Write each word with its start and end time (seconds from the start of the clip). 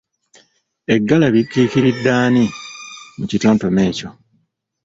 Eggalabi 0.93 1.39
likiikiridde 1.43 2.11
ani 2.25 2.45
mu 3.17 3.23
kitontome 3.29 3.81
ekyo? 3.89 4.09